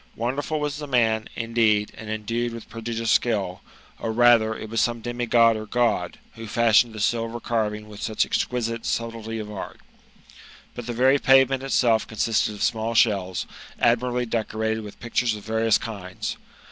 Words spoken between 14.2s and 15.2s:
decorated with